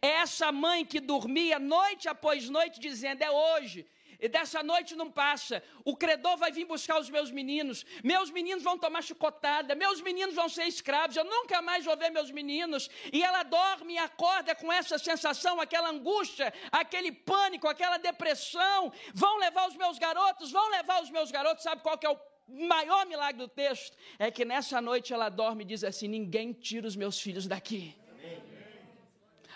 [0.00, 3.86] é essa mãe que dormia noite após noite dizendo: É hoje,
[4.20, 5.62] e dessa noite não passa.
[5.84, 7.84] O credor vai vir buscar os meus meninos.
[8.02, 9.74] Meus meninos vão tomar chicotada.
[9.74, 11.16] Meus meninos vão ser escravos.
[11.16, 12.90] Eu nunca mais vou ver meus meninos.
[13.12, 18.92] E ela dorme e acorda com essa sensação, aquela angústia, aquele pânico, aquela depressão.
[19.12, 21.62] Vão levar os meus garotos, vão levar os meus garotos.
[21.62, 23.96] Sabe qual que é o maior milagre do texto?
[24.18, 27.96] É que nessa noite ela dorme e diz assim: Ninguém tira os meus filhos daqui.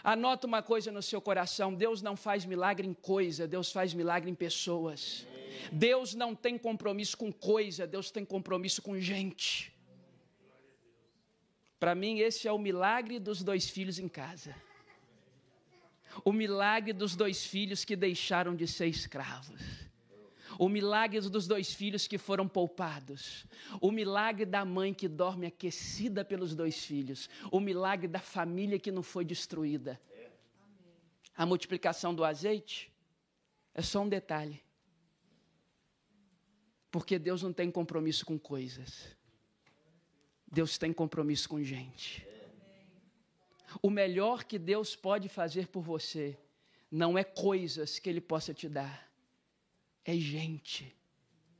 [0.03, 4.31] Anota uma coisa no seu coração: Deus não faz milagre em coisa, Deus faz milagre
[4.31, 5.27] em pessoas.
[5.73, 9.73] Deus não tem compromisso com coisa, Deus tem compromisso com gente.
[11.79, 14.55] Para mim, esse é o milagre dos dois filhos em casa.
[16.25, 19.89] O milagre dos dois filhos que deixaram de ser escravos.
[20.59, 23.47] O milagre dos dois filhos que foram poupados.
[23.81, 27.31] O milagre da mãe que dorme aquecida pelos dois filhos.
[27.53, 30.01] O milagre da família que não foi destruída.
[31.37, 32.93] A multiplicação do azeite
[33.73, 34.61] é só um detalhe.
[36.91, 39.17] Porque Deus não tem compromisso com coisas.
[40.51, 42.27] Deus tem compromisso com gente.
[43.81, 46.37] O melhor que Deus pode fazer por você
[46.91, 49.08] não é coisas que Ele possa te dar
[50.11, 50.97] é gente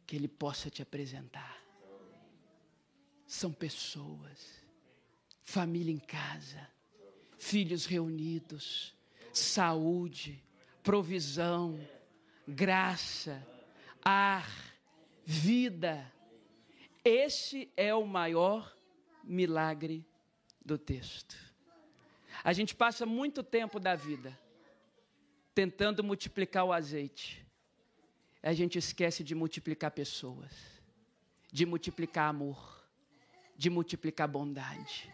[0.07, 1.63] que Ele possa te apresentar.
[3.27, 4.65] São pessoas,
[5.43, 6.67] família em casa,
[7.39, 8.97] filhos reunidos,
[9.35, 10.43] saúde,
[10.83, 11.79] provisão,
[12.47, 13.47] graça,
[14.03, 14.51] ar,
[15.27, 16.11] vida.
[17.05, 18.75] Esse é o maior
[19.23, 20.07] milagre
[20.65, 21.37] do texto.
[22.43, 24.39] A gente passa muito tempo da vida
[25.55, 27.47] tentando multiplicar o azeite
[28.43, 30.53] a gente esquece de multiplicar pessoas,
[31.51, 32.87] de multiplicar amor,
[33.57, 35.13] de multiplicar bondade,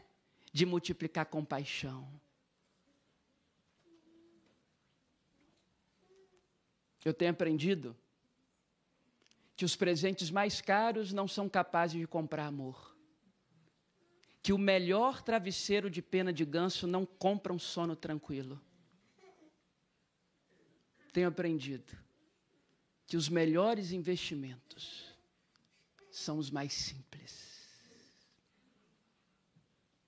[0.53, 2.09] de multiplicar compaixão.
[7.05, 7.97] Eu tenho aprendido
[9.57, 12.95] que os presentes mais caros não são capazes de comprar amor.
[14.43, 18.61] Que o melhor travesseiro de pena de ganso não compra um sono tranquilo.
[21.13, 22.04] Tenho aprendido
[23.07, 25.05] que os melhores investimentos
[26.11, 27.55] são os mais simples.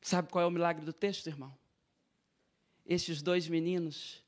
[0.00, 1.56] Sabe qual é o milagre do texto, irmão?
[2.87, 4.22] Esses dois meninos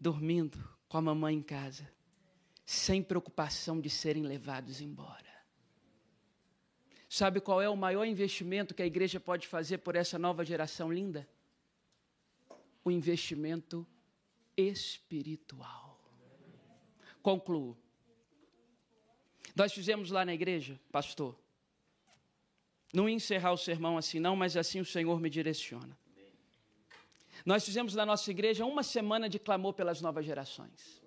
[0.00, 1.88] dormindo com a mamãe em casa,
[2.64, 5.24] sem preocupação de serem levados embora.
[7.08, 10.92] Sabe qual é o maior investimento que a igreja pode fazer por essa nova geração
[10.92, 11.28] linda?
[12.84, 13.86] O investimento
[14.56, 16.00] espiritual.
[17.22, 17.76] Concluo.
[19.56, 21.34] Nós fizemos lá na igreja, pastor.
[22.92, 25.96] Não encerrar o sermão assim, não, mas assim o Senhor me direciona.
[27.44, 31.02] Nós fizemos na nossa igreja uma semana de clamor pelas novas gerações.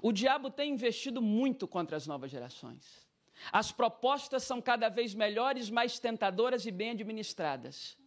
[0.00, 3.06] O diabo tem investido muito contra as novas gerações.
[3.50, 7.98] As propostas são cada vez melhores, mais tentadoras e bem administradas.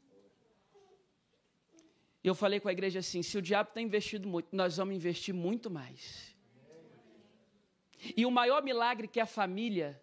[2.23, 5.33] Eu falei com a igreja assim: se o diabo tem investido muito, nós vamos investir
[5.33, 6.34] muito mais.
[8.15, 10.01] E o maior milagre que a família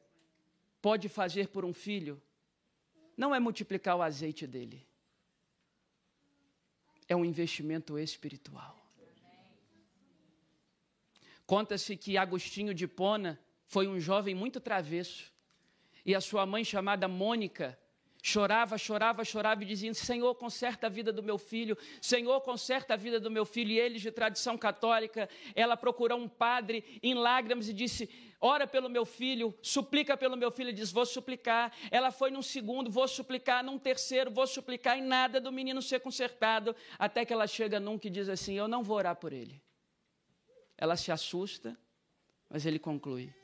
[0.80, 2.20] pode fazer por um filho
[3.16, 4.86] não é multiplicar o azeite dele,
[7.06, 8.78] é um investimento espiritual.
[11.46, 15.30] Conta-se que Agostinho de Pona foi um jovem muito travesso
[16.04, 17.78] e a sua mãe, chamada Mônica,
[18.24, 22.96] Chorava, chorava, chorava e dizia: Senhor, conserta a vida do meu filho, Senhor, conserta a
[22.96, 23.72] vida do meu filho.
[23.72, 28.08] E eles, de tradição católica, ela procurou um padre em lágrimas e disse:
[28.40, 30.68] Ora pelo meu filho, suplica pelo meu filho.
[30.68, 31.72] Ele diz: Vou suplicar.
[31.90, 33.64] Ela foi num segundo, vou suplicar.
[33.64, 34.96] Num terceiro, vou suplicar.
[34.96, 36.76] E nada do menino ser consertado.
[36.96, 39.60] Até que ela chega num que diz assim: Eu não vou orar por ele.
[40.78, 41.76] Ela se assusta,
[42.48, 43.34] mas ele conclui: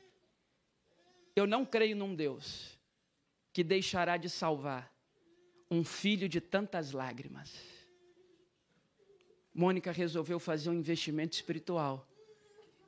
[1.35, 2.78] Eu não creio num Deus
[3.51, 4.93] que deixará de salvar
[5.69, 7.53] um filho de tantas lágrimas.
[9.53, 12.07] Mônica resolveu fazer um investimento espiritual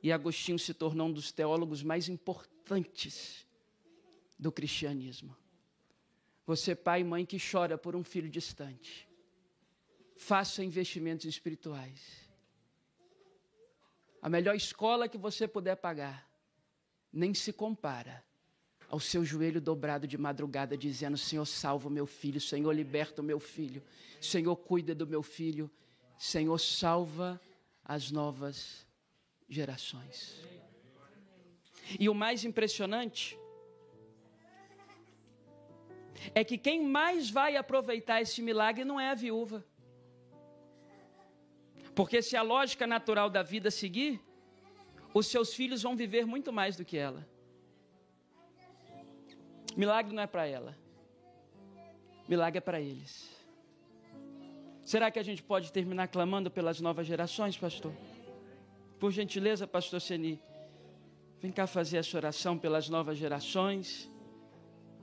[0.02, 3.46] E Agostinho se tornou um dos teólogos mais importantes
[4.36, 5.36] do cristianismo.
[6.44, 9.08] Você, pai e mãe que chora por um filho distante,
[10.16, 12.28] faça investimentos espirituais.
[14.20, 16.28] A melhor escola que você puder pagar
[17.12, 18.24] nem se compara
[18.92, 23.24] ao seu joelho dobrado de madrugada, dizendo: Senhor, salva o meu filho, Senhor, liberta o
[23.24, 23.82] meu filho,
[24.20, 25.70] Senhor, cuida do meu filho,
[26.18, 27.40] Senhor, salva
[27.82, 28.86] as novas
[29.48, 30.46] gerações.
[31.98, 33.38] E o mais impressionante
[36.34, 39.64] é que quem mais vai aproveitar esse milagre não é a viúva.
[41.94, 44.20] Porque se a lógica natural da vida seguir,
[45.14, 47.31] os seus filhos vão viver muito mais do que ela.
[49.76, 50.76] Milagre não é para ela.
[52.28, 53.30] Milagre é para eles.
[54.84, 57.92] Será que a gente pode terminar clamando pelas novas gerações, pastor?
[58.98, 60.40] Por gentileza, pastor Seni,
[61.40, 64.10] vem cá fazer essa oração pelas novas gerações.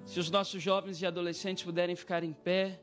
[0.05, 2.81] Se os nossos jovens e adolescentes puderem ficar em pé,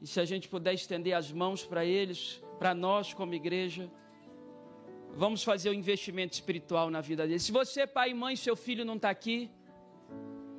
[0.00, 3.90] e se a gente puder estender as mãos para eles, para nós como igreja,
[5.14, 7.42] vamos fazer o um investimento espiritual na vida deles.
[7.42, 9.50] Se você, pai e mãe, seu filho não está aqui,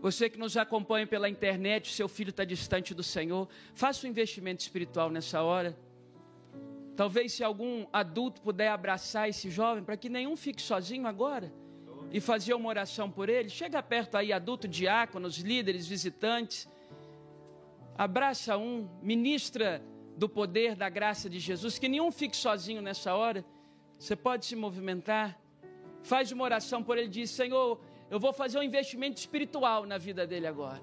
[0.01, 4.61] você que nos acompanha pela internet, seu filho está distante do Senhor, faça um investimento
[4.61, 5.77] espiritual nessa hora.
[6.95, 11.53] Talvez se algum adulto puder abraçar esse jovem, para que nenhum fique sozinho agora,
[12.11, 13.47] e fazer uma oração por ele.
[13.47, 16.67] Chega perto aí, adulto, diáconos, líderes, visitantes.
[17.95, 19.83] Abraça um, ministra
[20.17, 23.45] do poder, da graça de Jesus, que nenhum fique sozinho nessa hora.
[23.99, 25.39] Você pode se movimentar.
[26.01, 27.79] Faz uma oração por ele, diz: Senhor,
[28.11, 30.81] eu vou fazer um investimento espiritual na vida dele agora.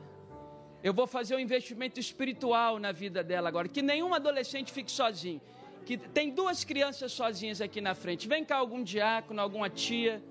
[0.82, 3.68] Eu vou fazer um investimento espiritual na vida dela agora.
[3.68, 5.38] Que nenhum adolescente fique sozinho.
[5.84, 8.26] Que tem duas crianças sozinhas aqui na frente.
[8.26, 10.22] Vem cá algum diácono, alguma tia.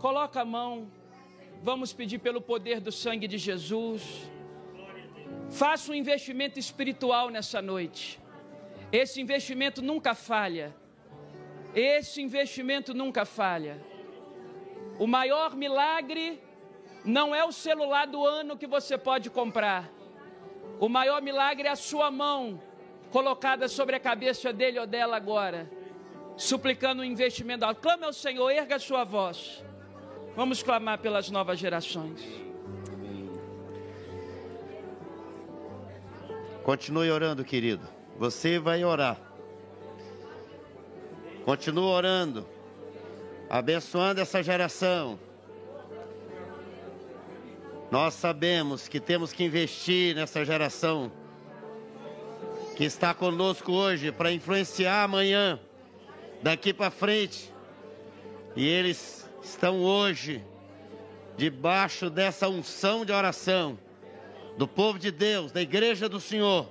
[0.00, 0.90] Coloca a mão.
[1.62, 4.02] Vamos pedir pelo poder do sangue de Jesus.
[5.48, 8.20] Faça um investimento espiritual nessa noite.
[8.90, 10.74] Esse investimento nunca falha.
[11.72, 13.80] Esse investimento nunca falha.
[14.98, 16.40] O maior milagre
[17.04, 19.90] não é o celular do ano que você pode comprar.
[20.80, 22.60] O maior milagre é a sua mão
[23.10, 25.70] colocada sobre a cabeça dele ou dela agora,
[26.36, 27.64] suplicando um investimento.
[27.76, 29.64] Clame ao Senhor, erga a sua voz.
[30.34, 32.20] Vamos clamar pelas novas gerações.
[36.62, 37.86] Continue orando, querido.
[38.18, 39.18] Você vai orar.
[41.44, 42.55] Continue orando
[43.48, 45.18] abençoando essa geração.
[47.90, 51.12] Nós sabemos que temos que investir nessa geração
[52.76, 55.58] que está conosco hoje para influenciar amanhã,
[56.42, 57.52] daqui para frente.
[58.54, 60.44] E eles estão hoje
[61.36, 63.78] debaixo dessa unção de oração
[64.58, 66.68] do povo de Deus, da igreja do Senhor.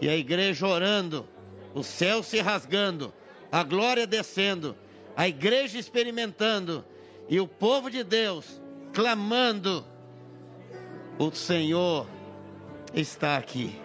[0.00, 1.28] E a igreja orando,
[1.74, 3.12] o céu se rasgando,
[3.50, 4.76] a glória descendo
[5.18, 6.84] a igreja experimentando
[7.28, 8.62] e o povo de Deus
[8.92, 9.84] clamando:
[11.18, 12.06] o Senhor
[12.94, 13.76] está aqui.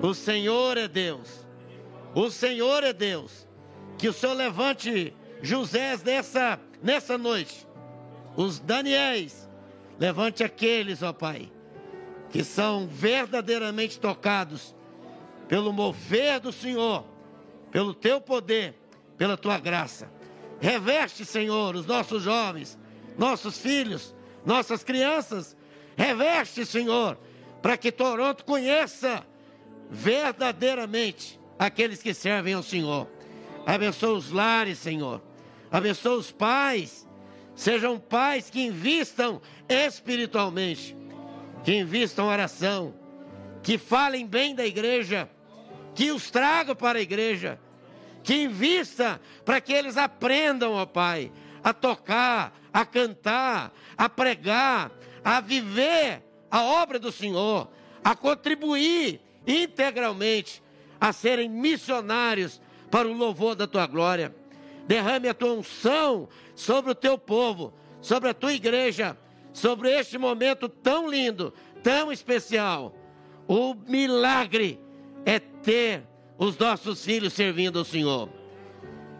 [0.00, 1.44] O Senhor é Deus.
[2.14, 3.44] O Senhor é Deus.
[3.98, 7.66] Que o Senhor levante José nessa, nessa noite.
[8.36, 9.50] Os Daniéis.
[9.98, 11.50] Levante aqueles, ó Pai,
[12.30, 14.76] que são verdadeiramente tocados
[15.48, 17.02] pelo mover do Senhor,
[17.72, 18.74] pelo teu poder,
[19.16, 20.14] pela tua graça.
[20.60, 22.78] Reveste, Senhor, os nossos jovens,
[23.18, 25.56] nossos filhos, nossas crianças.
[25.96, 27.18] Reveste, Senhor,
[27.62, 29.24] para que Toronto conheça
[29.90, 33.08] verdadeiramente aqueles que servem ao Senhor.
[33.66, 35.22] Abençoa os lares, Senhor.
[35.70, 37.06] Abençoa os pais.
[37.54, 40.96] Sejam pais que invistam espiritualmente,
[41.64, 42.94] que invistam oração,
[43.62, 45.28] que falem bem da igreja,
[45.94, 47.58] que os tragam para a igreja
[48.26, 51.30] que invista para que eles aprendam, ó Pai,
[51.62, 54.90] a tocar, a cantar, a pregar,
[55.24, 57.70] a viver a obra do Senhor,
[58.02, 60.60] a contribuir integralmente,
[61.00, 62.60] a serem missionários
[62.90, 64.34] para o louvor da tua glória.
[64.88, 69.16] Derrame a tua unção sobre o teu povo, sobre a tua igreja,
[69.52, 72.92] sobre este momento tão lindo, tão especial.
[73.46, 74.80] O milagre
[75.24, 76.02] é ter
[76.38, 78.28] os nossos filhos servindo ao Senhor.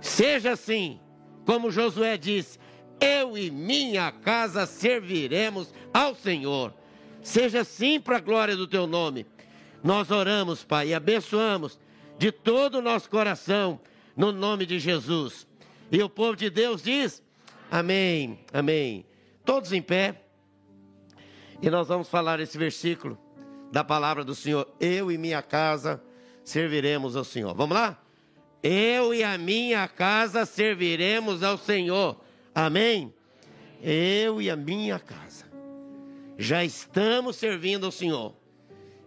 [0.00, 1.00] Seja assim,
[1.44, 2.58] como Josué disse:
[3.00, 6.74] Eu e minha casa serviremos ao Senhor.
[7.22, 9.26] Seja assim para a glória do teu nome.
[9.82, 11.78] Nós oramos, Pai, e abençoamos
[12.18, 13.80] de todo o nosso coração,
[14.16, 15.46] no nome de Jesus.
[15.90, 17.22] E o povo de Deus diz:
[17.70, 19.06] Amém, Amém.
[19.44, 20.22] Todos em pé.
[21.62, 23.18] E nós vamos falar esse versículo
[23.72, 24.68] da palavra do Senhor.
[24.78, 26.02] Eu e minha casa
[26.46, 27.52] serviremos ao Senhor.
[27.54, 28.00] Vamos lá?
[28.62, 32.18] Eu e a minha casa serviremos ao Senhor.
[32.54, 33.12] Amém?
[33.82, 35.44] Eu e a minha casa
[36.38, 38.34] já estamos servindo ao Senhor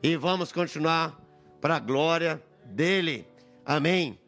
[0.04, 1.20] e vamos continuar
[1.62, 3.26] para a glória dele.
[3.66, 4.20] Amém.